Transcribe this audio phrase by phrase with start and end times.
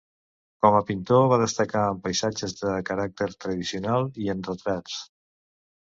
[0.65, 5.03] Com a pintor va destacar en paisatges de caràcter tradicional i en retrats.